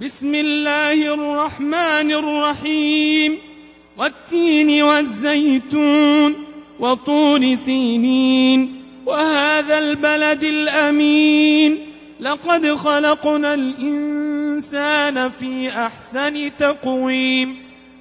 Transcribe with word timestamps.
بسم 0.00 0.34
الله 0.34 1.14
الرحمن 1.14 2.12
الرحيم 2.12 3.38
والتين 3.98 4.82
والزيتون 4.82 6.34
وطول 6.78 7.58
سينين 7.58 8.82
وهذا 9.06 9.78
البلد 9.78 10.42
الأمين 10.42 11.86
لقد 12.20 12.74
خلقنا 12.74 13.54
الإنسان 13.54 15.30
في 15.30 15.68
أحسن 15.68 16.56
تقويم 16.58 17.56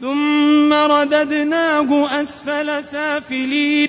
ثم 0.00 0.72
رددناه 0.72 2.22
أسفل 2.22 2.84
سافلين 2.84 3.88